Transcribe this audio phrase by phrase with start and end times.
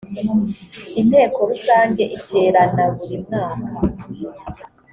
[1.01, 3.71] inteko rusange iteranaburimwaka.